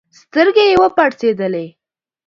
[0.19, 1.65] سترګي یې وپړسېدلې